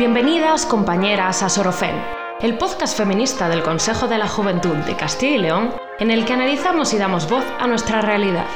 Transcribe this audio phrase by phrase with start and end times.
[0.00, 1.94] Bienvenidas compañeras a Sorofem,
[2.40, 6.32] el podcast feminista del Consejo de la Juventud de Castilla y León, en el que
[6.32, 8.46] analizamos y damos voz a nuestra realidad.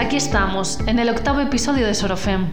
[0.00, 2.52] Aquí estamos, en el octavo episodio de Sorofem.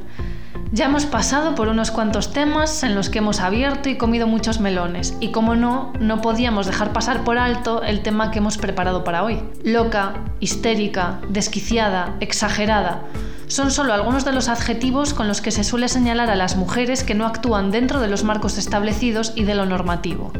[0.74, 4.60] Ya hemos pasado por unos cuantos temas en los que hemos abierto y comido muchos
[4.60, 9.06] melones, y como no, no podíamos dejar pasar por alto el tema que hemos preparado
[9.06, 9.42] para hoy.
[9.64, 13.04] Loca, histérica, desquiciada, exagerada.
[13.48, 17.06] Son solo algunos de los adjetivos con los que se suele señalar a las mujeres
[17.06, 20.34] que no actúan dentro de los marcos establecidos y de lo normativo.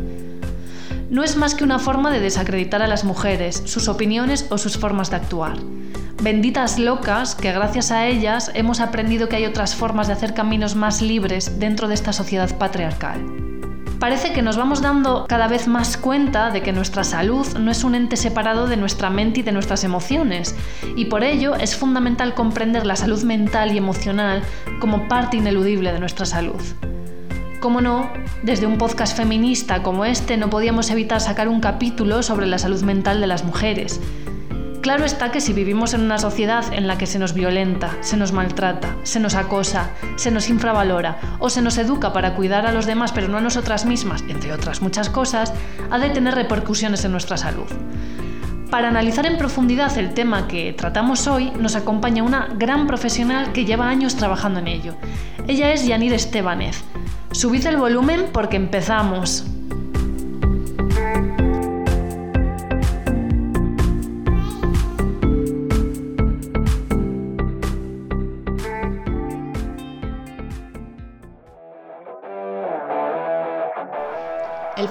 [1.10, 4.78] No es más que una forma de desacreditar a las mujeres, sus opiniones o sus
[4.78, 5.58] formas de actuar
[6.22, 10.76] benditas locas que gracias a ellas hemos aprendido que hay otras formas de hacer caminos
[10.76, 13.20] más libres dentro de esta sociedad patriarcal.
[14.00, 17.84] Parece que nos vamos dando cada vez más cuenta de que nuestra salud no es
[17.84, 20.56] un ente separado de nuestra mente y de nuestras emociones,
[20.96, 24.44] y por ello es fundamental comprender la salud mental y emocional
[24.80, 26.62] como parte ineludible de nuestra salud.
[27.60, 28.12] Como no,
[28.44, 32.84] desde un podcast feminista como este no podíamos evitar sacar un capítulo sobre la salud
[32.84, 34.00] mental de las mujeres,
[34.88, 38.16] Claro está que si vivimos en una sociedad en la que se nos violenta, se
[38.16, 42.72] nos maltrata, se nos acosa, se nos infravalora o se nos educa para cuidar a
[42.72, 45.54] los demás pero no a nosotras mismas, entre otras muchas cosas,
[45.92, 47.68] ha de tener repercusiones en nuestra salud.
[48.72, 53.66] Para analizar en profundidad el tema que tratamos hoy, nos acompaña una gran profesional que
[53.66, 54.96] lleva años trabajando en ello.
[55.50, 56.82] Ella es Yanir Estebanez.
[57.34, 59.48] Subid el volumen porque empezamos.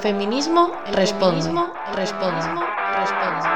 [0.06, 1.52] El feminismo responde.
[1.96, 2.44] responde.
[2.94, 3.48] responde.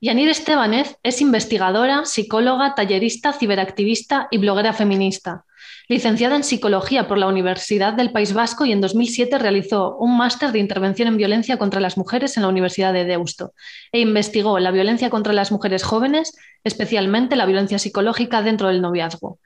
[0.00, 5.44] Yanir Estebanez es investigadora, psicóloga, tallerista, ciberactivista y bloguera feminista.
[5.86, 10.50] Licenciada en Psicología por la Universidad del País Vasco y en 2007 realizó un máster
[10.50, 13.52] de intervención en violencia contra las mujeres en la Universidad de Deusto
[13.92, 16.34] e investigó la violencia contra las mujeres jóvenes,
[16.64, 19.38] especialmente la violencia psicológica dentro del noviazgo.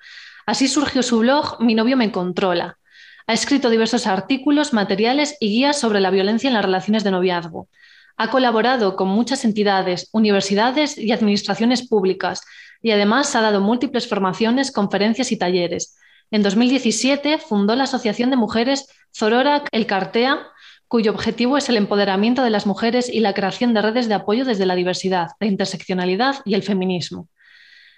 [0.47, 2.79] Así surgió su blog Mi novio me controla.
[3.27, 7.69] Ha escrito diversos artículos, materiales y guías sobre la violencia en las relaciones de noviazgo.
[8.17, 12.43] Ha colaborado con muchas entidades, universidades y administraciones públicas
[12.81, 15.97] y además ha dado múltiples formaciones, conferencias y talleres
[16.31, 20.47] en 2017 fundó la Asociación de Mujeres Zorora El Cartea,
[20.87, 24.45] cuyo objetivo es el empoderamiento de las mujeres y la creación de redes de apoyo
[24.45, 27.29] desde la diversidad, la interseccionalidad y el feminismo.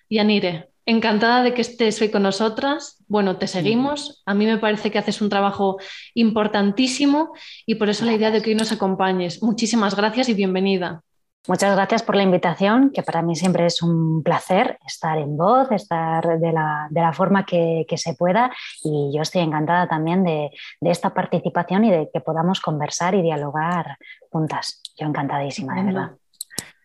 [0.08, 2.96] Yanire, encantada de que estés hoy con nosotras.
[3.06, 4.22] Bueno, te seguimos.
[4.26, 5.78] A mí me parece que haces un trabajo
[6.14, 7.32] importantísimo
[7.64, 9.42] y por eso la idea de que hoy nos acompañes.
[9.42, 11.02] Muchísimas gracias y bienvenida.
[11.48, 15.72] Muchas gracias por la invitación, que para mí siempre es un placer estar en voz,
[15.72, 18.52] estar de la, forma que, se pueda
[18.84, 20.50] y yo estoy encantada también de,
[20.82, 23.96] esta participación y de que podamos conversar y dialogar
[24.30, 24.82] juntas.
[24.98, 26.10] Yo encantadísima, de verdad.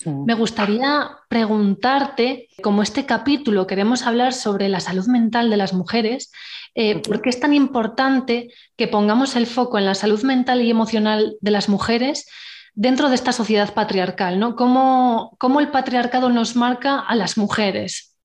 [0.05, 6.31] Me gustaría preguntarte, como este capítulo queremos hablar sobre la salud mental de las mujeres,
[6.75, 10.69] eh, ¿por qué es tan importante que pongamos el foco en la salud mental y
[10.69, 12.27] emocional de las mujeres?
[12.75, 14.55] Dentro de esta sociedad patriarcal, ¿no?
[14.55, 18.15] ¿Cómo, cómo el patriarcado nos marca a las mujeres?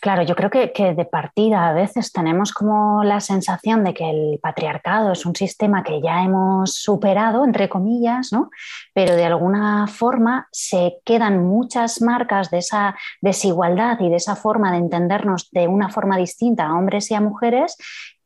[0.00, 4.38] Claro, yo creo que, de partida a veces tenemos como la sensación de que el
[4.40, 8.48] patriarcado es un sistema que ya hemos superado, entre comillas, ¿no?
[8.94, 14.72] pero de alguna forma se quedan muchas marcas de esa desigualdad y de esa forma
[14.72, 17.76] de entendernos de una forma distinta a hombres y a mujeres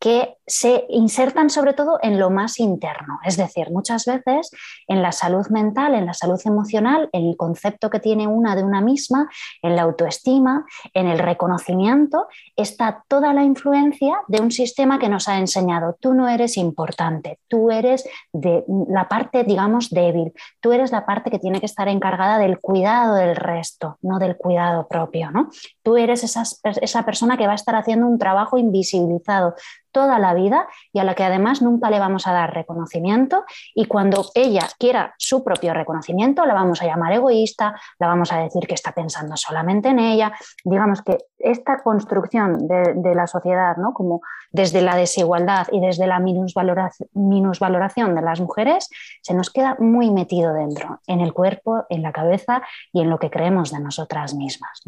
[0.05, 3.21] que se insertan sobre todo en lo más interno.
[3.25, 4.51] Es decir, muchas veces
[4.87, 8.65] en la salud mental, en la salud emocional, en el concepto que tiene una de
[8.65, 9.31] una misma,
[9.62, 15.27] en la autoestima, en el reconocimiento, está toda la influencia de un sistema que nos
[15.27, 20.93] ha enseñado, tú no eres importante, tú eres de la parte, digamos, débil, tú eres
[20.93, 25.31] la parte que tiene que estar encargada del cuidado del resto, no del cuidado propio,
[25.31, 25.49] ¿no?
[25.83, 29.55] Tú eres esa persona que va a estar haciendo un trabajo invisibilizado,
[29.94, 33.44] toda la vida y a la que además nunca le vamos a dar reconocimiento
[33.75, 38.41] y cuando ella quiera su propio reconocimiento la vamos a llamar egoísta, la vamos a
[38.41, 40.32] decir que está pensando solamente en ella.
[40.64, 43.94] Digamos que esta construcción de, la sociedad, ¿no?
[43.94, 44.20] como
[44.50, 48.91] desde la desigualdad y desde la minusvaloración de las mujeres,
[49.23, 52.62] se nos queda muy metido dentro, en el cuerpo, en la cabeza
[52.93, 54.82] y en lo que creemos de nosotras mismas.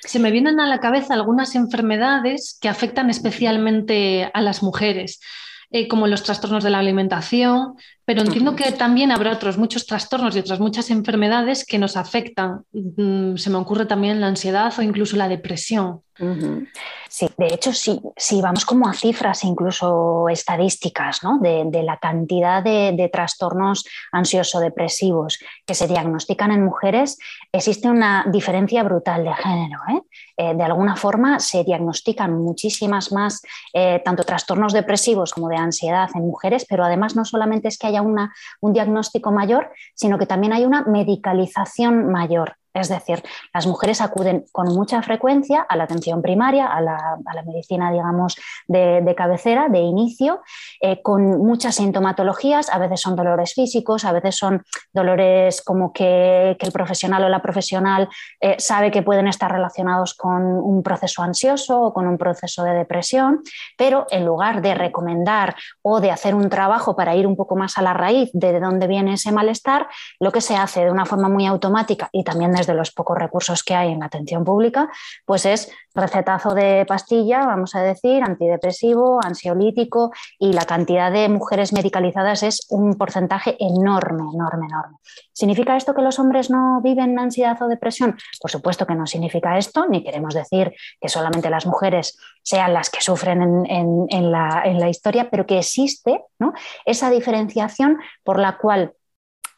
[0.00, 5.20] Se me vienen a la cabeza algunas enfermedades que afectan especialmente a las mujeres.
[5.70, 7.74] Eh, como los trastornos de la alimentación,
[8.06, 12.62] pero entiendo que también habrá otros muchos trastornos y otras muchas enfermedades que nos afectan.
[12.72, 16.00] Mm, se me ocurre también la ansiedad o incluso la depresión.
[17.08, 21.38] Sí, de hecho, sí, sí, vamos como a cifras incluso estadísticas ¿no?
[21.38, 27.18] de, la cantidad de, trastornos ansioso-depresivos que se diagnostican en mujeres,
[27.52, 29.80] existe una diferencia brutal de género.
[29.90, 30.00] ¿eh?
[30.36, 33.42] Eh, de alguna forma se diagnostican muchísimas más,
[33.72, 37.86] eh, tanto trastornos depresivos como de ansiedad en mujeres, pero además no solamente es que
[37.86, 42.56] haya un diagnóstico mayor, sino que también hay una medicalización mayor.
[42.80, 43.22] Es decir,
[43.52, 48.36] las mujeres acuden con mucha frecuencia a la atención primaria, a la, medicina, digamos,
[48.66, 50.42] de, cabecera, de inicio,
[50.80, 52.68] eh, con muchas sintomatologías.
[52.70, 57.40] A veces son dolores físicos, a veces son dolores como que, el profesional o la
[57.40, 58.08] profesional
[58.40, 62.72] eh, sabe que pueden estar relacionados con un proceso ansioso o con un proceso de
[62.72, 63.42] depresión,
[63.76, 67.78] pero en lugar de recomendar o de hacer un trabajo para ir un poco más
[67.78, 69.88] a la raíz de dónde viene ese malestar,
[70.20, 73.18] lo que se hace de una forma muy automática y también desde de los pocos
[73.18, 74.88] recursos que hay en la atención pública,
[75.24, 81.72] pues es recetazo de pastilla, vamos a decir, antidepresivo, ansiolítico y la cantidad de mujeres
[81.72, 84.98] medicalizadas es un porcentaje enorme, enorme, enorme.
[85.32, 88.16] ¿Significa esto que los hombres no viven ansiedad o depresión?
[88.40, 92.90] Por supuesto que no significa esto, ni queremos decir que solamente las mujeres sean las
[92.90, 96.52] que sufren en, la, historia, pero que existe ¿no?
[96.84, 98.94] esa diferenciación por la cual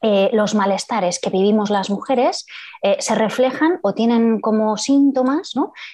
[0.03, 2.47] eh, los malestares que vivimos las mujeres
[2.83, 5.53] eh, se reflejan o tienen como síntomas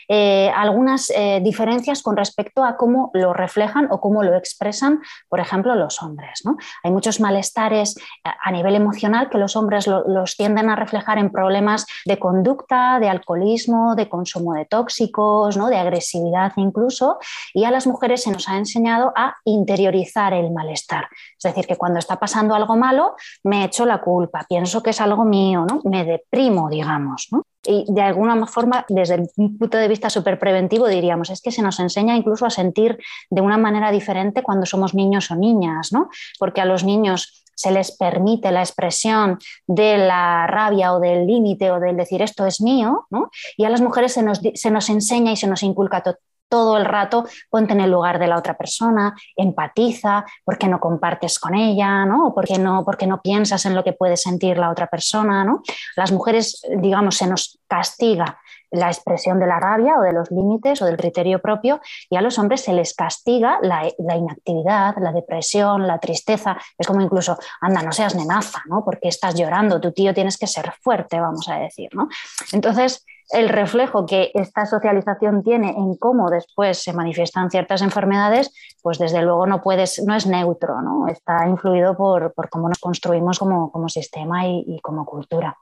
[0.09, 1.12] eh, algunas
[1.43, 6.43] diferencias con respecto a cómo lo reflejan o cómo lo expresan, por ejemplo, los hombres.
[6.83, 11.87] Hay muchos malestares a nivel emocional que los hombres los tienden a reflejar en problemas
[12.05, 15.69] de conducta, de alcoholismo, de consumo de tóxicos, ¿no?
[15.69, 17.19] de agresividad incluso,
[17.55, 21.09] y a las mujeres se nos ha enseñado a interiorizar el malestar.
[21.37, 25.00] Es decir, que cuando está pasando algo malo, me echo la culpa, pienso que es
[25.00, 27.28] algo mío, me deprimo, digamos.
[27.64, 29.28] Y de alguna forma, desde el
[29.58, 32.99] punto de vista súper preventivo, diríamos, es que se nos enseña incluso a sentir
[33.31, 36.08] de una manera diferente cuando somos niños o niñas, ¿no?
[36.38, 41.70] porque a los niños se les permite la expresión de la rabia o del límite
[41.70, 43.31] o del decir esto es mío, ¿no?
[43.56, 46.02] y a las mujeres se nos, se nos enseña y se nos inculca
[46.49, 51.39] todo el rato ponte en el lugar de la otra persona, empatiza, porque no compartes
[51.39, 52.33] con ella, ¿no?
[52.35, 55.63] Porque no, porque no piensas en lo que puede sentir la otra persona, ¿no?
[55.97, 58.41] Las mujeres, digamos, se nos castiga
[58.71, 62.21] la expresión de la rabia o de los límites o del criterio propio y a
[62.21, 66.57] los hombres se les castiga la, inactividad, la depresión, la tristeza.
[66.76, 68.85] Es como incluso, anda, no seas nenaza, ¿no?
[68.85, 72.09] Porque estás llorando, tu tío tienes que ser fuerte, vamos a decir, ¿no?
[72.53, 78.52] Entonces, el reflejo que esta socialización tiene en cómo después se manifiestan ciertas enfermedades,
[78.83, 81.09] pues desde luego no, puedes, no es neutro, ¿no?
[81.09, 85.56] está influido por, cómo nos construimos como, sistema y, como cultura.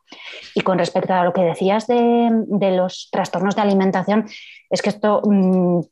[0.54, 2.30] Y con respecto a lo que decías de,
[2.76, 4.26] los trastornos de alimentación,
[4.68, 5.82] es que esto mm,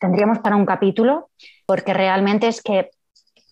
[0.00, 1.30] tendríamos para un capítulo,
[1.66, 2.90] porque realmente es que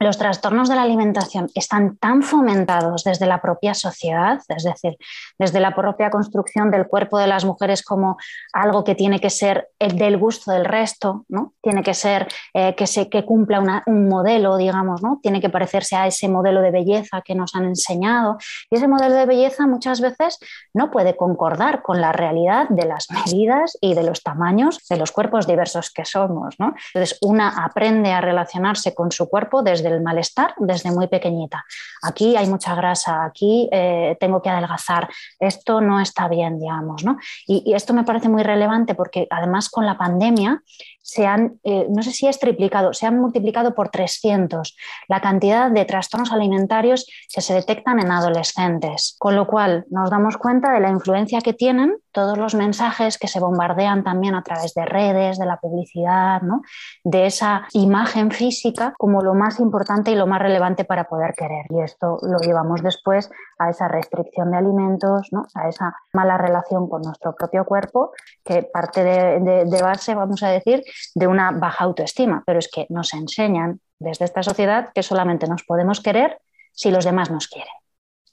[0.05, 4.99] los trastornos de la alimentación están tan fomentados desde la propia sociedad, es decir,
[5.39, 8.19] desde la propia construcción del cuerpo de las mujeres como
[8.53, 11.55] algo que tiene que ser el del gusto del resto, ¿no?
[11.63, 15.19] tiene que ser eh, que, se, que cumpla un modelo, digamos, ¿no?
[15.23, 18.37] tiene que parecerse a ese modelo de belleza que nos han enseñado.
[18.71, 20.39] Y ese modelo de belleza muchas veces
[20.75, 25.13] no puede concordar con la realidad de las medidas y de los tamaños de los
[25.13, 26.57] cuerpos diversos que somos.
[26.59, 26.75] ¿no?
[26.93, 31.65] Entonces, una aprende a relacionarse con su cuerpo desde del malestar desde muy pequeñita.
[32.03, 35.09] Aquí hay mucha grasa, aquí eh, tengo que adelgazar,
[35.39, 37.05] esto no está bien, digamos.
[37.05, 37.19] ¿no?
[37.47, 40.63] Y, esto me parece muy relevante porque además con la pandemia
[41.05, 44.75] se han, eh, no sé si es triplicado, se han multiplicado por 300
[45.07, 49.15] la cantidad de trastornos alimentarios que se detectan en adolescentes.
[49.19, 53.29] Con lo cual nos damos cuenta de la influencia que tienen todos los mensajes que
[53.29, 56.63] se bombardean también a través de redes, de la publicidad, ¿no?
[57.03, 61.67] de esa imagen física como lo más importante y lo más relevante para poder querer.
[61.69, 65.47] Y esto lo llevamos después a esa restricción de alimentos, ¿no?
[65.55, 68.13] a esa mala relación con nuestro propio cuerpo,
[68.45, 70.85] que parte de, de base, vamos a decir,
[71.15, 72.43] de una baja autoestima.
[72.47, 76.39] Pero es que nos enseñan desde esta sociedad que solamente nos podemos querer
[76.73, 77.73] si los demás nos quieren.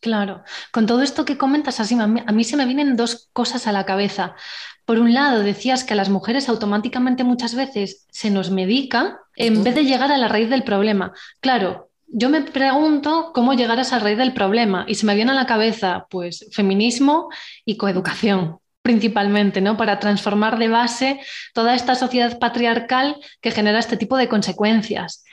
[0.01, 3.71] Claro, con todo esto que comentas, así, a mí, se me vienen dos cosas a
[3.71, 4.35] la cabeza.
[4.83, 9.63] Por un lado, decías que a las mujeres automáticamente muchas veces se nos medica en
[9.63, 11.13] vez de llegar a la raíz del problema.
[11.39, 15.31] Claro, yo me pregunto cómo llegar a esa raíz del problema y se me viene
[15.31, 17.29] a la cabeza, pues, feminismo
[17.65, 19.77] y coeducación principalmente, ¿no?
[19.77, 21.19] Para transformar de base
[21.53, 25.23] toda esta sociedad patriarcal que genera este tipo de consecuencias.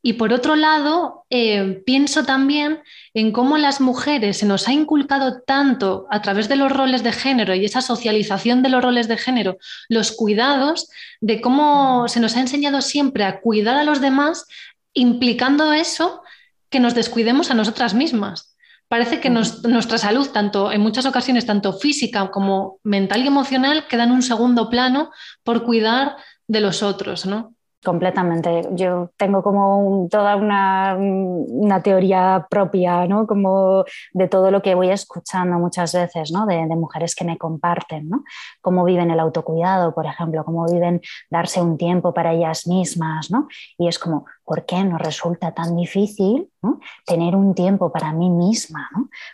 [0.00, 2.80] Y por otro lado, eh, pienso también
[3.14, 7.12] en cómo las mujeres se nos ha inculcado tanto a través de los roles de
[7.12, 9.58] género y esa socialización de los roles de género,
[9.88, 10.88] los cuidados,
[11.20, 14.46] de cómo se nos ha enseñado siempre a cuidar a los demás,
[14.98, 16.22] implicando eso
[16.70, 18.56] que nos descuidemos a nosotras mismas.
[18.88, 24.04] Parece que nuestra salud, tanto en muchas ocasiones, tanto física como mental y emocional, queda
[24.04, 25.10] en un segundo plano
[25.44, 27.54] por cuidar de los otros, ¿no?
[27.84, 28.66] Completamente.
[28.72, 33.24] Yo tengo como toda una, una, teoría propia, ¿no?
[33.24, 36.44] Como de todo lo que voy escuchando muchas veces, ¿no?
[36.44, 38.24] De, de, mujeres que me comparten, ¿no?
[38.60, 41.00] Cómo viven el autocuidado, por ejemplo, cómo viven
[41.30, 43.46] darse un tiempo para ellas mismas, ¿no?
[43.78, 46.50] Y es como, ¿por qué nos resulta tan difícil
[47.04, 48.88] tener un tiempo para mí misma?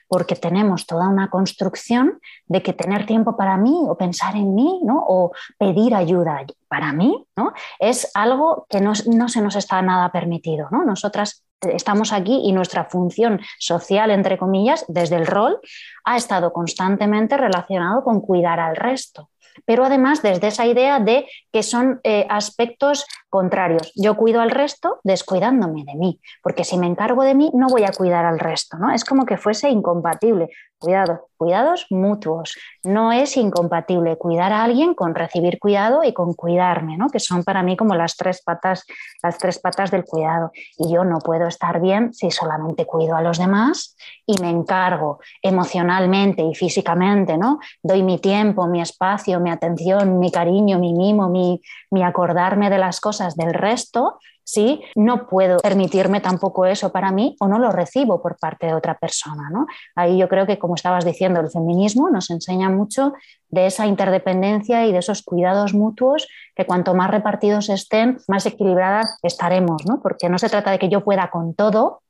[0.08, 4.80] Porque tenemos toda una construcción de que tener tiempo para mí o pensar en mí
[4.82, 5.04] ¿no?
[5.06, 7.52] o pedir ayuda para mí ¿no?
[7.78, 10.66] es algo que no, no, se nos está nada permitido.
[10.72, 10.84] ¿no?
[10.84, 15.60] Nosotras estamos aquí y nuestra función social, entre comillas, desde el rol,
[16.04, 19.30] ha estado constantemente relacionado con cuidar al resto
[19.64, 23.92] pero además desde esa idea de que son eh, aspectos contrarios.
[23.96, 27.84] Yo cuido al resto descuidándome de mí, porque si me encargo de mí no voy
[27.84, 28.92] a cuidar al resto, ¿no?
[28.92, 30.50] Es como que fuese incompatible.
[30.78, 32.56] Cuidado, cuidados mutuos.
[32.82, 37.08] No es incompatible cuidar a alguien con recibir cuidado y con cuidarme, ¿no?
[37.08, 38.84] Que son para mí como las tres patas,
[39.22, 40.52] las tres patas del cuidado.
[40.76, 45.20] Y yo no puedo estar bien si solamente cuido a los demás y me encargo
[45.40, 47.60] emocionalmente y físicamente, ¿no?
[47.82, 52.78] Doy mi tiempo, mi espacio, mi atención, mi cariño, mi mimo, mi, mi acordarme de
[52.78, 54.82] las cosas del resto ¿sí?
[54.94, 58.96] No puedo permitirme tampoco eso para mí o no lo recibo por parte de otra
[58.98, 59.66] persona, ¿no?
[59.96, 63.14] Ahí yo creo que, como estabas diciendo, el feminismo nos enseña mucho
[63.48, 69.18] de esa interdependencia y de esos cuidados mutuos que cuanto más repartidos estén, más equilibradas
[69.22, 70.00] estaremos, ¿no?
[70.02, 72.02] Porque no se trata de que yo pueda con todo,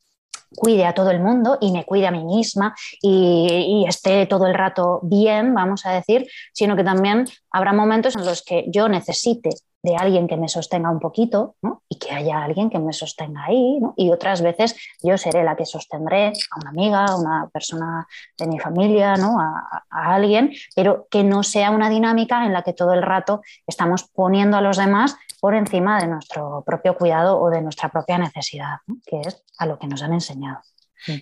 [0.56, 4.46] cuide a todo el mundo y me cuide a mí misma y, y, esté todo
[4.46, 8.88] el rato bien, vamos a decir, sino que también habrá momentos en los que yo
[8.88, 9.50] necesite
[9.84, 11.56] de alguien que me sostenga un poquito
[11.90, 13.78] y que haya alguien que me sostenga ahí.
[13.96, 18.46] Y otras veces yo seré la que sostendré a una amiga, a una persona de
[18.46, 19.38] mi familia, ¿no?
[19.38, 24.04] a, alguien, pero que no sea una dinámica en la que todo el rato estamos
[24.04, 28.78] poniendo a los demás por encima de nuestro propio cuidado o de nuestra propia necesidad,
[29.04, 30.60] que es a lo que nos han enseñado.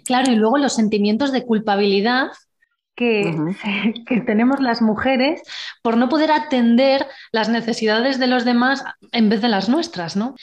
[0.04, 2.28] Claro, y luego los sentimientos de culpabilidad
[2.94, 3.34] que,
[4.06, 5.42] que, tenemos las mujeres
[5.82, 10.34] por no poder atender las necesidades de los demás en vez de las nuestras, ¿no?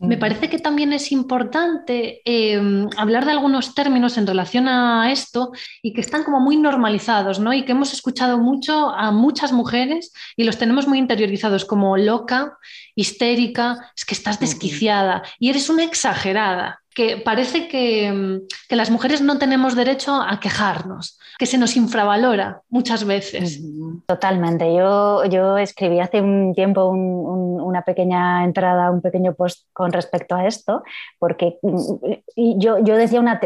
[0.00, 5.50] Me parece que también es importante em, hablar de algunos términos en relación a esto
[5.82, 7.52] y que están como muy normalizados, ¿no?
[7.52, 12.58] Y que hemos escuchado mucho a muchas mujeres y los tenemos muy interiorizados como loca,
[12.94, 18.40] histérica, es que estás desquiciada y eres una exagerada que parece que,
[18.70, 23.62] las mujeres no tenemos derecho a quejarnos, que se nos infravalora muchas veces.
[24.08, 24.74] Totalmente.
[24.74, 30.48] Yo, yo escribí hace un tiempo una pequeña entrada, un pequeño post con respecto a
[30.48, 30.82] esto,
[31.20, 31.58] porque
[32.34, 33.38] yo, yo decía una,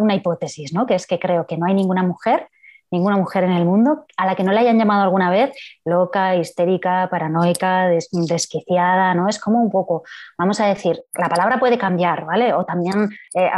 [0.00, 0.86] una hipótesis, ¿no?
[0.86, 2.48] que es que creo que no hay ninguna mujer
[2.90, 5.52] ninguna mujer en el mundo a la que no le hayan llamado alguna vez
[5.84, 9.28] loca, histérica, paranoica, desquiciada, ¿no?
[9.28, 10.02] Es como un poco,
[10.38, 12.52] vamos a decir, la palabra puede cambiar, ¿vale?
[12.52, 13.50] O también eh,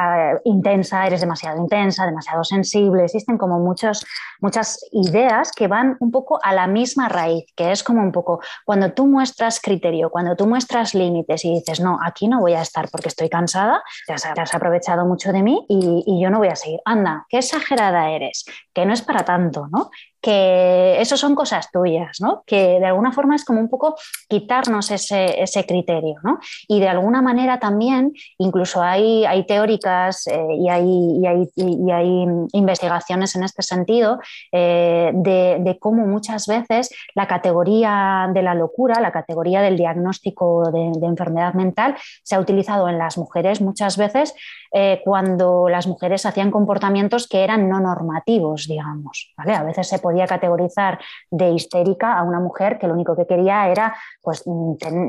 [0.44, 4.04] intensa, eres demasiado intensa, demasiado sensible, existen como muchos,
[4.40, 8.40] muchas ideas que van un poco a la misma raíz, que es como un poco,
[8.64, 12.62] cuando tú muestras criterio, cuando tú muestras límites y dices, no, aquí no voy a
[12.62, 16.49] estar porque estoy cansada, te has, aprovechado mucho de mí y, y yo no voy
[16.49, 16.80] a seguir.
[16.85, 19.90] Anda, qué exagerada eres, que no es para tanto, ¿no?
[20.20, 22.42] Que eso son cosas tuyas, ¿no?
[22.46, 23.96] Que de alguna forma es como un poco
[24.28, 26.38] quitarnos ese, ese criterio, ¿no?
[26.66, 31.90] Y de alguna manera también, incluso hay, hay teóricas eh, y, hay, y, hay, y,
[31.90, 34.18] hay, investigaciones en este sentido
[34.52, 40.70] eh, de, de, cómo muchas veces la categoría de la locura, la categoría del diagnóstico
[40.72, 44.34] de, enfermedad mental, se ha utilizado en las mujeres muchas veces
[44.72, 49.32] eh, cuando las mujeres hacían comportamientos que eran no normativos, digamos.
[49.37, 49.54] ¿vale?
[49.54, 50.99] A veces se podía categorizar
[51.31, 54.43] de histérica a una mujer que lo único que quería era pues,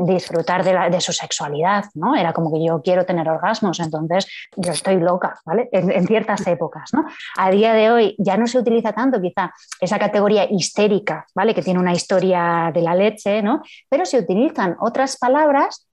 [0.03, 1.85] disfrutar de, su sexualidad.
[1.93, 2.17] ¿no?
[2.17, 4.27] Era como que yo quiero tener orgasmos, entonces
[4.57, 5.69] yo estoy loca ¿vale?
[5.71, 6.89] en, ciertas épocas.
[6.93, 7.05] ¿no?
[7.37, 11.55] A día de hoy ya no se utiliza tanto quizá esa categoría histérica, ¿vale?
[11.55, 13.61] que tiene una historia de la leche, ¿no?
[13.87, 15.89] pero se utilizan otras palabras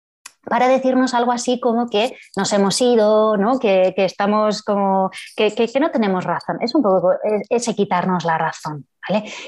[0.49, 3.59] para decirnos algo así como que nos hemos ido, ¿no?
[3.59, 6.59] que, estamos como que, que, no tenemos razón.
[6.61, 7.13] Es un poco
[7.51, 8.87] ese quitarnos la razón.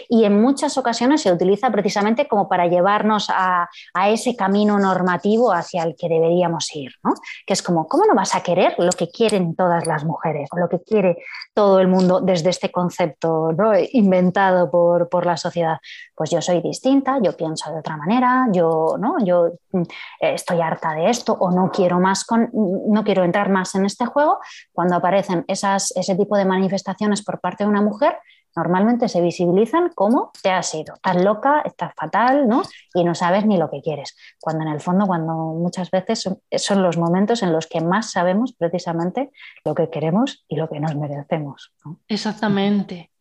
[0.09, 3.69] Y en muchas ocasiones se utiliza precisamente como para llevarnos a,
[4.09, 7.13] ese camino normativo hacia el que deberíamos ir, ¿no?
[7.47, 10.59] que es como, ¿cómo no vas a querer lo que quieren todas las mujeres o
[10.59, 11.19] lo que quiere
[11.53, 13.51] todo el mundo desde este concepto
[13.93, 15.79] inventado por, por, la sociedad?
[16.15, 19.17] Pues yo soy distinta, yo pienso de otra manera, yo, ¿no?
[19.23, 19.83] yo mm,
[20.21, 24.07] estoy harta de esto o no quiero, más con, no quiero entrar más en este
[24.07, 24.39] juego.
[24.73, 28.17] Cuando aparecen esas, ese tipo de manifestaciones por parte de una mujer,
[28.59, 32.63] normalmente se visibilizan como te has ido, estás loca, estás fatal, ¿no?
[32.93, 34.17] Y no sabes ni lo que quieres.
[34.41, 38.53] Cuando en el fondo, cuando muchas veces son, los momentos en los que más sabemos
[38.53, 39.31] precisamente
[39.65, 41.73] lo que queremos y lo que nos merecemos.
[42.09, 43.13] Exactamente.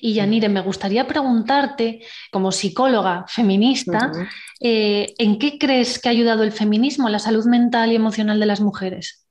[0.00, 4.12] Y Yanire, me gustaría preguntarte, como psicóloga feminista,
[4.60, 8.40] eh, ¿en qué crees que ha ayudado el feminismo a la salud mental y emocional
[8.40, 9.27] de las mujeres?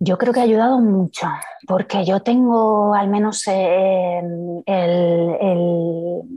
[0.00, 1.26] Yo creo que ha ayudado mucho,
[1.66, 4.22] porque yo tengo al menos eh,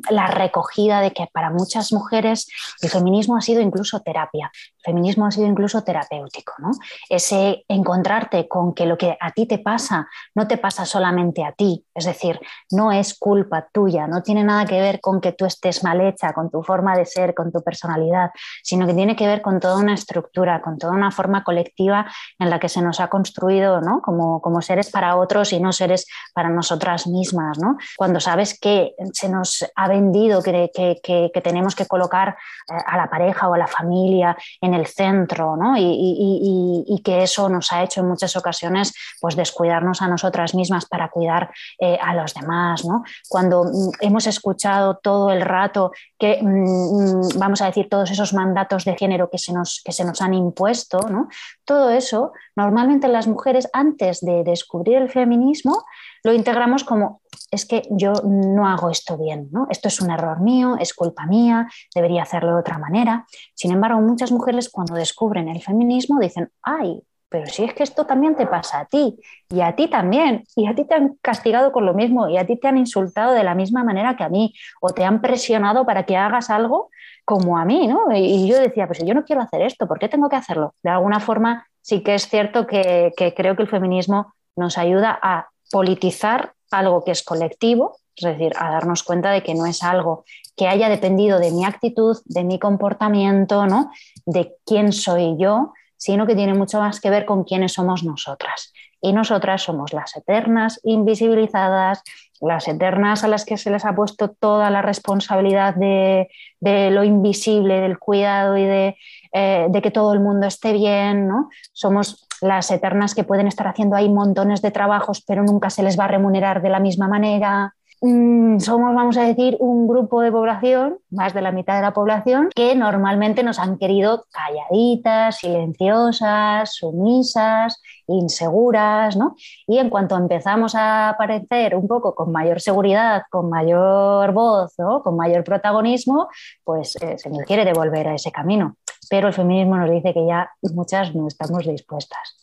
[0.09, 2.47] la recogida de que para muchas mujeres
[2.81, 4.51] el feminismo ha sido incluso terapia,
[4.83, 6.71] feminismo ha sido incluso terapéutico, ¿no?
[7.09, 11.51] Ese encontrarte con que lo que a ti te pasa no te pasa solamente a
[11.51, 12.39] ti, es decir,
[12.71, 16.33] no es culpa tuya, no tiene nada que ver con que tú estés mal hecha,
[16.33, 18.31] con tu forma de ser, con tu personalidad,
[18.63, 22.05] sino que tiene que ver con toda una estructura, con toda una forma colectiva
[22.39, 26.07] en la que se nos ha construido como, como, seres para otros y no seres
[26.33, 27.57] para nosotras mismas.
[27.59, 27.77] ¿no?
[27.97, 30.99] Cuando sabes que se nos ha vendido que, que,
[31.33, 32.37] que, tenemos que colocar
[32.69, 35.75] eh, a la pareja o a la familia en el centro ¿no?
[35.77, 41.09] y, que eso nos ha hecho en muchas ocasiones pues, descuidarnos a nosotras mismas para
[41.09, 42.85] cuidar eh, a los demás.
[42.85, 43.03] ¿no?
[43.27, 48.33] Cuando mm, hemos escuchado todo el rato que, mm, mm, vamos a decir, todos esos
[48.33, 51.27] mandatos de género que se nos, que se nos han impuesto, ¿no?
[51.65, 55.85] todo eso normalmente las mujeres antes de descubrir el feminismo,
[56.23, 59.67] lo integramos como, es que yo no hago esto bien, ¿no?
[59.69, 63.25] Esto es un error mío, es culpa mía, debería hacerlo de otra manera.
[63.53, 68.05] Sin embargo, muchas mujeres cuando descubren el feminismo dicen, ay, pero si es que esto
[68.05, 69.17] también te pasa a ti
[69.49, 72.45] y a ti también, y a ti te han castigado con lo mismo y a
[72.45, 75.85] ti te han insultado de la misma manera que a mí o te han presionado
[75.85, 76.89] para que hagas algo
[77.23, 78.13] como a mí, ¿no?
[78.13, 80.75] Y yo decía, pues yo no quiero hacer esto, ¿por qué tengo que hacerlo?
[80.83, 85.47] De alguna forma sí que es cierto que, creo que el feminismo nos ayuda a
[85.71, 90.25] politizar algo que es colectivo, es decir, a darnos cuenta de que no es algo
[90.55, 93.91] que haya dependido de mi actitud, de mi comportamiento, ¿no?
[94.25, 98.73] de quién soy yo, sino que tiene mucho más que ver con quiénes somos nosotras.
[99.01, 102.03] Y nosotras somos las eternas, invisibilizadas,
[102.39, 106.27] las eternas a las que se les ha puesto toda la responsabilidad de,
[106.59, 108.97] lo invisible, del cuidado y de,
[109.31, 111.27] eh, de, que todo el mundo esté bien.
[111.27, 111.49] ¿no?
[111.71, 115.99] Somos las eternas que pueden estar haciendo ahí montones de trabajos, pero nunca se les
[115.99, 117.75] va a remunerar de la misma manera.
[118.03, 121.93] Mm, somos, vamos a decir, un grupo de población, más de la mitad de la
[121.93, 129.35] población, que normalmente nos han querido calladitas, silenciosas, sumisas, inseguras, ¿no?
[129.67, 135.03] Y en cuanto empezamos a aparecer un poco con mayor seguridad, con mayor voz, ¿no?
[135.03, 136.27] con mayor protagonismo,
[136.63, 138.77] pues eh, se nos quiere devolver a ese camino.
[139.11, 142.37] Pero el feminismo nos dice que ya muchas no estamos dispuestas.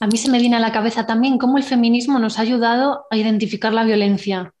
[0.00, 3.06] A mí se me viene a la cabeza también cómo el feminismo nos ha ayudado
[3.10, 4.52] a identificar la violencia,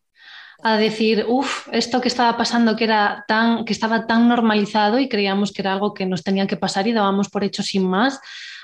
[0.62, 5.08] a decir, uff, esto que estaba pasando que era tan, que estaba tan normalizado y
[5.10, 8.18] creíamos que era algo que nos tenía que pasar y dábamos por hecho sin más.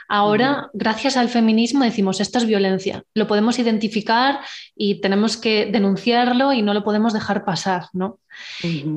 [0.09, 4.41] Ahora, gracias al feminismo, decimos, esto es violencia, lo podemos identificar
[4.75, 8.19] y tenemos que denunciarlo y no lo podemos dejar pasar, ¿no?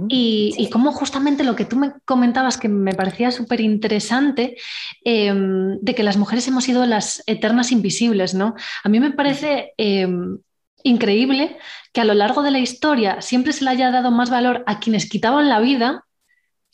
[0.08, 4.56] y, como justamente lo que tú me comentabas, que me parecía súper interesante,
[5.04, 8.56] em, de que las mujeres hemos sido las eternas invisibles, ¿no?
[8.84, 9.74] A mí me parece...
[9.78, 10.40] Em,
[10.84, 11.60] increíble
[11.94, 14.80] que a lo largo de la historia siempre se le haya dado más valor a
[14.80, 16.06] quienes quitaban la vida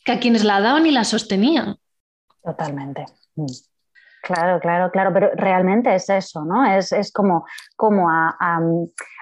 [0.08, 1.76] que a quienes la daban y la sostenían.
[2.42, 3.04] Totalmente.
[4.28, 6.66] Claro, claro, claro, pero realmente es eso, ¿no?
[6.66, 8.36] Es, como, como a,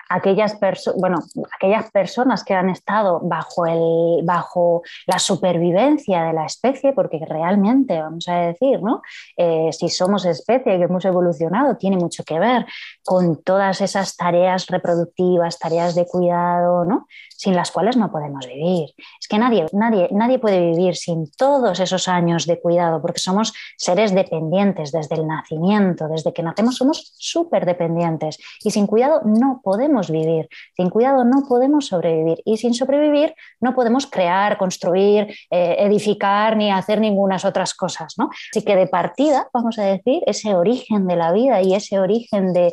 [0.08, 0.58] aquellas,
[0.96, 1.18] bueno,
[1.54, 8.00] aquellas personas que han estado bajo, el, bajo la supervivencia de la especie, porque realmente,
[8.00, 9.00] vamos a decir, ¿no?
[9.36, 12.66] Eh, si somos especie que hemos evolucionado, tiene mucho que ver
[13.04, 17.06] con todas esas tareas reproductivas, tareas de cuidado, ¿no?
[17.36, 18.94] Sin las cuales no podemos vivir.
[19.20, 23.52] Es que nadie, nadie, nadie puede vivir sin todos esos años de cuidado, porque somos
[23.76, 29.60] seres dependientes desde el nacimiento, desde que nacemos somos súper dependientes y sin cuidado no
[29.62, 35.76] podemos vivir, sin cuidado no podemos sobrevivir y sin sobrevivir no podemos crear, construir, eh,
[35.78, 38.14] edificar ni hacer ninguna otras cosas.
[38.18, 38.30] ¿no?
[38.50, 42.52] Así que de partida, vamos a decir, ese origen de la vida y ese origen
[42.52, 42.72] de,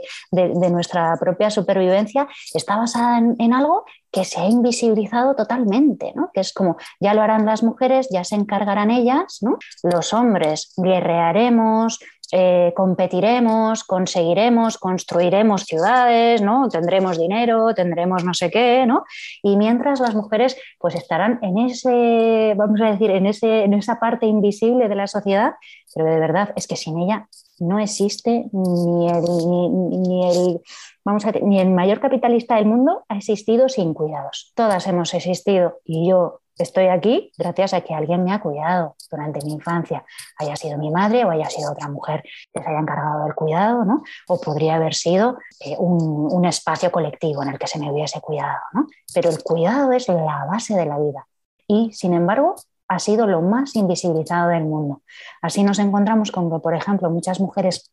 [0.71, 6.29] nuestra propia supervivencia está basada en algo que se ha invisibilizado totalmente, ¿no?
[6.31, 9.57] que es como ya lo harán las mujeres, ya se encargarán ellas, ¿no?
[9.81, 11.99] los hombres guerrearemos,
[12.31, 16.69] eh, competiremos, conseguiremos, construiremos ciudades, ¿no?
[16.69, 19.03] tendremos dinero, tendremos no sé qué, ¿no?
[19.41, 23.99] y mientras las mujeres pues estarán en ese, vamos a decir, en, ese, en esa
[23.99, 25.53] parte invisible de la sociedad,
[25.95, 27.27] pero de verdad es que sin ella
[27.67, 30.61] no existe ni el, ni el
[31.03, 34.51] vamos a ni el mayor capitalista del mundo ha existido sin cuidados.
[34.55, 39.43] Todas hemos existido y yo estoy aquí gracias a que alguien me ha cuidado durante
[39.45, 40.05] mi infancia,
[40.37, 42.23] haya sido mi madre o haya sido otra mujer
[42.53, 44.03] que se haya encargado del cuidado, ¿no?
[44.27, 48.21] O podría haber sido eh, un, un, espacio colectivo en el que se me hubiese
[48.21, 48.87] cuidado, ¿no?
[49.13, 51.27] Pero el cuidado es la base de la vida
[51.67, 52.55] y, sin embargo,
[52.93, 55.01] ha sido lo más invisibilizado del mundo.
[55.41, 57.91] Así nos encontramos con que, por ejemplo, muchas mujeres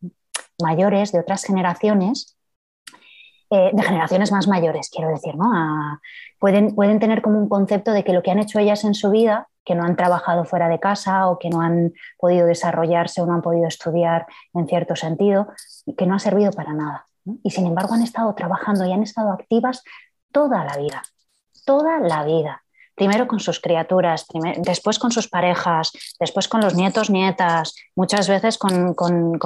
[0.61, 2.37] mayores de otras generaciones
[3.53, 5.51] eh, de generaciones más mayores, quiero decir, ¿no?
[6.39, 9.11] pueden, pueden tener como un concepto de que lo que han hecho ellas en su
[9.11, 13.27] vida, que no han trabajado fuera de casa o que no han podido desarrollarse o
[13.27, 15.49] no han podido estudiar en cierto sentido,
[15.99, 17.07] que no ha servido para nada.
[17.43, 19.83] Y sin embargo han estado trabajando y han estado activas
[20.31, 21.03] toda la vida,
[21.65, 22.63] toda la vida
[23.01, 24.27] primero con sus criaturas,
[24.59, 28.95] después con sus parejas, después con los nietos, nietas, muchas veces con,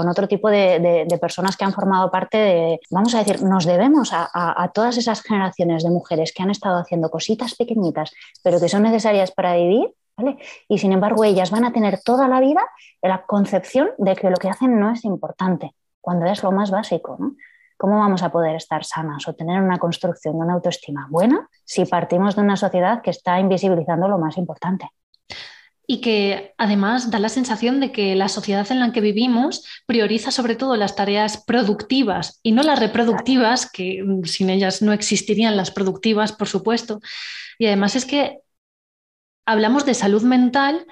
[0.08, 4.70] otro tipo de, personas que han formado parte de, vamos a decir, nos debemos a,
[4.74, 8.12] todas esas generaciones de mujeres que han estado haciendo cositas pequeñitas,
[8.42, 9.94] pero que son necesarias para vivir.
[10.68, 12.62] Y sin embargo, ellas van a tener toda la vida
[13.02, 17.16] la concepción de que lo que hacen no es importante, cuando es lo más básico.
[17.20, 17.36] ¿no?
[17.76, 21.84] ¿Cómo vamos a poder estar sanas o tener una construcción de una autoestima buena si
[21.84, 24.88] partimos de una sociedad que está invisibilizando lo más importante?
[25.87, 30.30] Y que además da la sensación de que la sociedad en la que vivimos prioriza
[30.30, 35.70] sobre todo las tareas productivas y no las reproductivas, que sin ellas no existirían las
[35.70, 37.00] productivas, por supuesto.
[37.58, 38.38] Y además es que
[39.44, 40.87] hablamos de salud mental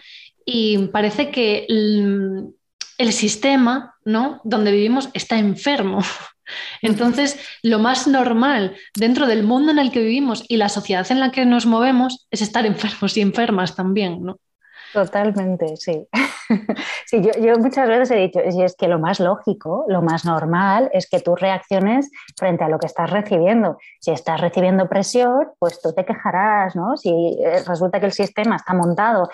[0.45, 2.55] y parece que el,
[2.99, 4.41] el sistema ¿no?
[4.45, 6.01] donde vivimos está enfermo.
[6.83, 11.21] Entonces, lo más normal dentro del mundo en el que vivimos y la sociedad en
[11.21, 14.39] la que nos movemos es estar enfermos y enfermas también, ¿no?
[14.93, 16.07] Totalmente, sí.
[17.07, 20.91] sí, yo, muchas veces he dicho, y es que lo más lógico, lo más normal
[20.93, 23.79] es que tú reacciones frente a lo que estás recibiendo.
[24.01, 26.97] Si estás recibiendo presión, pues tú te quejarás, ¿no?
[26.97, 29.29] Si eh, resulta que el sistema está montado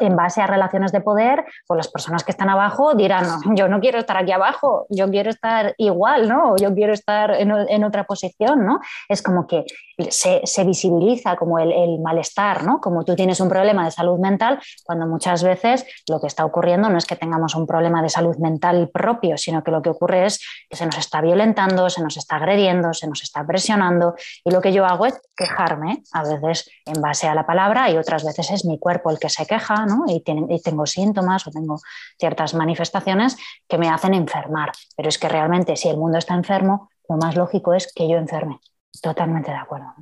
[0.00, 3.24] en base a relaciones de poder, pues las personas que están abajo dirán,
[3.54, 6.56] yo no quiero estar aquí abajo, yo quiero estar igual, ¿no?
[6.56, 8.80] yo quiero estar en, otra posición, ¿no?
[9.08, 9.64] Es como que
[10.10, 12.80] se, visibiliza como el, el malestar, ¿no?
[12.80, 16.88] Como tú tienes un problema de salud mental, cuando muchas veces lo que está ocurriendo
[16.88, 20.26] no es que tengamos un problema de salud mental propio, sino que lo que ocurre
[20.26, 24.14] es que se nos está violentando, se nos está agrediendo, se nos está presionando
[24.44, 27.96] y lo que yo hago es quejarme, a veces en base a la palabra y
[27.96, 31.80] otras veces es mi cuerpo el que se queja y, y tengo síntomas o tengo
[32.18, 33.36] ciertas manifestaciones
[33.68, 34.72] que me hacen enfermar.
[34.96, 38.16] Pero es que realmente si el mundo está enfermo, lo más lógico es que yo
[38.16, 38.60] enferme.
[39.02, 39.94] Totalmente de acuerdo.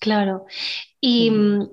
[0.00, 0.46] Claro.
[1.00, 1.68] Y mm,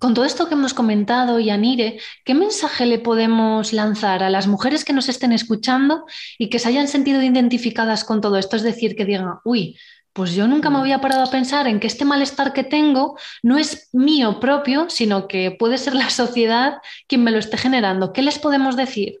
[0.00, 4.82] con todo esto que hemos comentado, Yanire, ¿qué mensaje le podemos lanzar a las mujeres
[4.82, 6.06] que nos estén escuchando
[6.38, 8.56] y que se hayan sentido identificadas con todo esto?
[8.56, 9.78] Es decir, que digan, uy,
[10.14, 10.80] pues yo nunca me mm.
[10.80, 15.28] había parado a pensar en que este malestar que tengo no es mío propio, sino
[15.28, 18.14] que puede ser la sociedad quien me lo esté generando.
[18.14, 19.20] ¿Qué les podemos decir?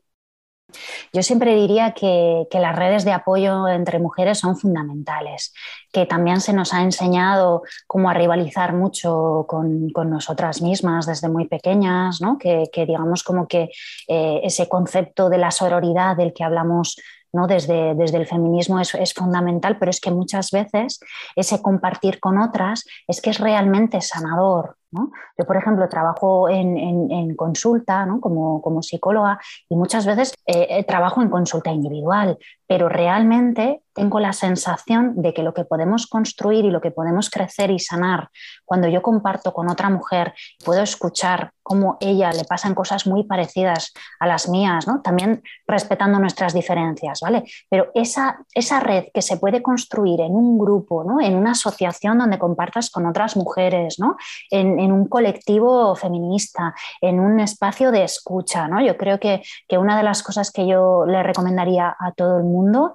[1.12, 5.54] Yo siempre diría que, las redes de apoyo entre mujeres son fundamentales,
[5.92, 11.46] que también se nos ha enseñado cómo a rivalizar mucho con, nosotras mismas desde muy
[11.46, 12.38] pequeñas, ¿no?
[12.38, 13.70] que, digamos como que
[14.08, 16.96] eh, ese concepto de la sororidad del que hablamos
[17.32, 17.46] ¿no?
[17.46, 21.00] desde, desde el feminismo es, es, fundamental, pero es que muchas veces
[21.36, 24.76] ese compartir con otras es que es realmente sanador.
[24.92, 31.30] Yo, por ejemplo, trabajo en, consulta como, psicóloga y muchas veces eh, eh, trabajo en
[31.30, 36.80] consulta individual, pero realmente tengo la sensación de que lo que podemos construir y lo
[36.80, 38.30] que podemos crecer y sanar
[38.64, 40.32] cuando yo comparto con otra mujer,
[40.64, 46.54] puedo escuchar cómo ella le pasan cosas muy parecidas a las mías, también respetando nuestras
[46.54, 47.44] diferencias, ¿vale?
[47.68, 51.20] Pero esa, esa red que se puede construir en un grupo, ¿no?
[51.20, 54.16] en una asociación donde compartas con otras mujeres, ¿no?
[54.50, 58.68] en, en un colectivo feminista, en un espacio de escucha.
[58.68, 58.84] ¿no?
[58.84, 62.44] Yo creo que, que una de las cosas que yo le recomendaría a todo el
[62.44, 62.94] mundo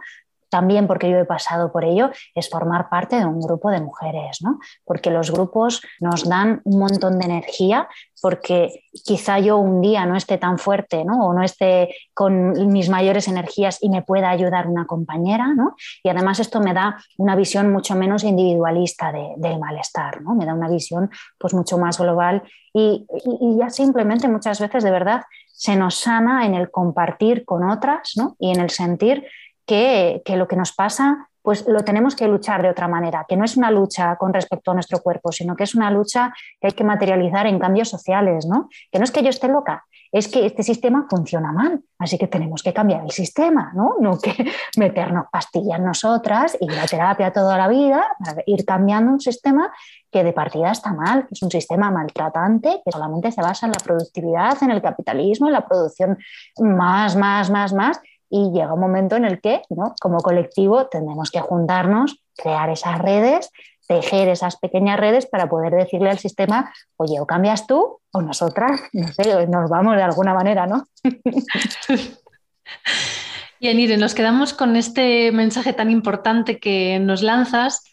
[0.55, 4.41] también porque yo he pasado por ello, es formar parte de un grupo de mujeres,
[4.41, 4.59] ¿no?
[4.85, 7.89] Porque los grupos nos dan un montón de energía,
[8.21, 11.25] porque quizá yo un día no esté tan fuerte, ¿no?
[11.25, 15.75] O no esté con mis mayores energías y me pueda ayudar una compañera, ¿no?
[16.01, 20.35] Y además esto me da una visión mucho menos individualista del malestar, ¿no?
[20.35, 23.05] Me da una visión pues mucho más global y,
[23.41, 28.13] y ya simplemente muchas veces de verdad se nos sana en el compartir con otras,
[28.15, 28.35] ¿no?
[28.39, 29.25] Y en el sentir
[29.65, 33.45] que, lo que nos pasa pues lo tenemos que luchar de otra manera, que no
[33.45, 36.73] es una lucha con respecto a nuestro cuerpo, sino que es una lucha que hay
[36.73, 38.67] que materializar en cambios sociales, ¿no?
[38.91, 42.27] Que no es que yo esté loca, es que este sistema funciona mal, así que
[42.27, 43.95] tenemos que cambiar el sistema, ¿no?
[43.99, 44.33] No que
[44.77, 49.71] meternos pastillas nosotras y la terapia toda la vida para ir cambiando un sistema
[50.09, 53.73] que de partida está mal, que es un sistema maltratante, que solamente se basa en
[53.73, 56.17] la productividad, en el capitalismo, en la producción
[56.59, 59.61] más, más, más, más, y llega un momento en el que,
[59.99, 63.51] como colectivo, tenemos que juntarnos, crear esas redes,
[63.87, 68.81] tejer esas pequeñas redes para poder decirle al sistema, oye, o cambias tú o nosotras,
[68.93, 70.85] no sé, nos vamos de alguna manera, ¿no?
[73.59, 77.83] y Anire, nos quedamos con este mensaje tan importante que nos lanzas.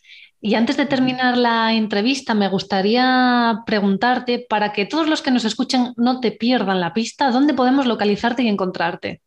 [0.44, 5.44] Y antes de terminar la entrevista, me gustaría preguntarte, para que todos los que nos
[5.44, 9.20] escuchen no te pierdan la pista, ¿dónde podemos localizarte y encontrarte?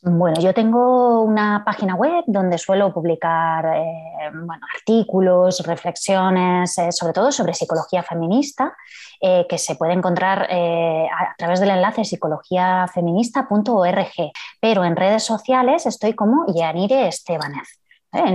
[0.00, 4.30] Bueno, yo tengo una página web donde suelo publicar eh,
[4.76, 8.76] artículos, reflexiones, eh, sobre todo sobre psicología feminista,
[9.20, 14.30] eh, que se puede encontrar a través del enlace psicologiafeminista.org.
[14.60, 17.80] Pero en redes sociales estoy como Yanire Estebanez.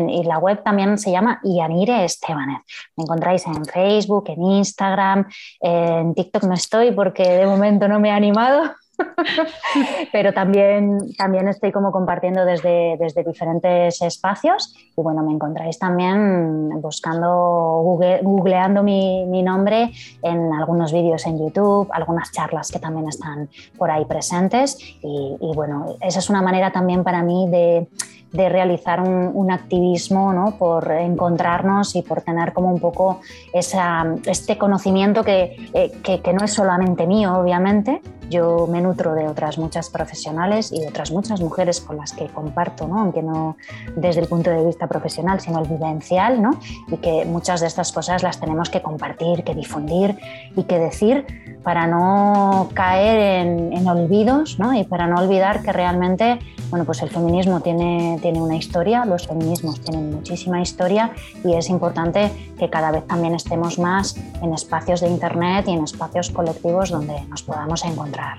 [0.10, 2.60] Y la web también se llama Yanire Estebanez.
[2.98, 5.30] Me encontráis en Facebook, en Instagram,
[5.62, 8.70] en TikTok no estoy porque de momento no me he animado,
[10.12, 16.70] pero también, también estoy como compartiendo desde, desde diferentes espacios y bueno, me encontráis también
[16.82, 17.82] buscando,
[18.22, 23.90] googleando mi, mi nombre en algunos vídeos en YouTube, algunas charlas que también están por
[23.90, 27.88] ahí presentes y bueno, esa es una manera también para mí de
[28.34, 30.58] de realizar un, activismo ¿no?
[30.58, 33.22] por encontrarnos y por tener como un poco
[33.54, 38.02] esa, este conocimiento que, eh, que, que, no es solamente mío, obviamente.
[38.30, 42.26] Yo me nutro de otras muchas profesionales y de otras muchas mujeres con las que
[42.28, 43.02] comparto, ¿no?
[43.02, 43.58] aunque no
[43.96, 46.52] desde el punto de vista profesional, sino el vivencial, ¿no?
[46.88, 50.18] y que muchas de estas cosas las tenemos que compartir, que difundir
[50.56, 54.74] y que decir para no caer en, en olvidos ¿no?
[54.74, 56.40] y para no olvidar que realmente
[56.74, 61.12] bueno, pues el feminismo tiene, tiene una historia, los feminismos tienen muchísima historia
[61.44, 65.84] y es importante que cada vez también estemos más en espacios de Internet y en
[65.84, 68.38] espacios colectivos donde nos podamos encontrar.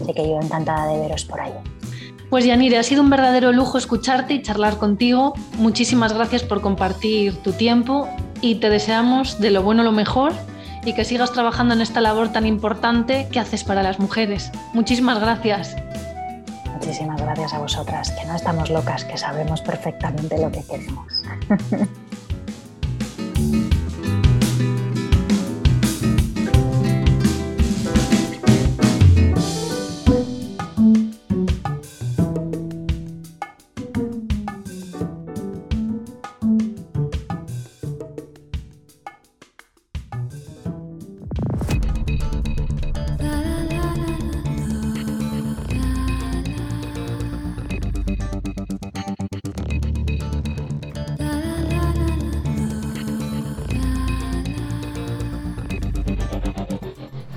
[0.00, 1.52] Así que yo encantada de veros por ahí.
[2.30, 5.34] Pues Yanire, ha sido un verdadero lujo escucharte y charlar contigo.
[5.58, 8.08] Muchísimas gracias por compartir tu tiempo
[8.40, 10.32] y te deseamos de lo bueno lo mejor
[10.84, 14.50] y que sigas trabajando en esta labor tan importante que haces para las mujeres.
[14.72, 15.76] Muchísimas gracias.
[16.86, 21.24] Muchísimas gracias a vosotras, que no estamos locas, que sabemos perfectamente lo que queremos.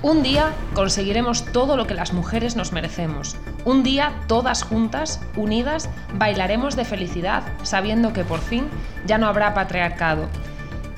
[0.02, 3.36] Un día conseguiremos todo lo que las mujeres nos merecemos.
[3.66, 8.68] Un día, todas juntas, unidas, bailaremos de felicidad, sabiendo que por fin
[9.04, 10.26] ya no habrá patriarcado.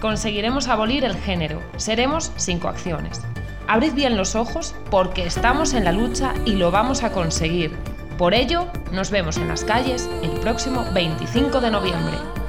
[0.01, 1.61] Conseguiremos abolir el género.
[1.79, 3.21] Seremos sin coacciones.
[3.67, 7.77] Abrid bien los ojos porque estamos en la lucha y lo vamos a conseguir.
[8.19, 12.42] Por ello, nos vemos en las calles el próximo 25 de noviembre.